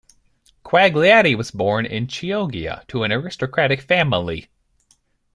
Quagliati 0.65 1.35
was 1.37 1.51
born 1.51 1.85
in 1.85 2.07
Chioggia 2.07 2.83
to 2.87 3.03
an 3.03 3.11
aristocratic 3.11 3.81
family. 3.81 4.49